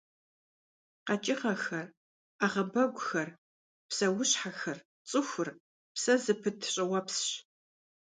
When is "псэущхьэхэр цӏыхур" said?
3.87-5.49